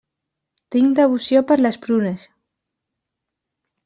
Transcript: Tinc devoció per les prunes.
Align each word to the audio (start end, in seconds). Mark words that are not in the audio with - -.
Tinc 0.75 0.95
devoció 0.99 1.43
per 1.51 1.57
les 1.65 1.77
prunes. 1.83 2.23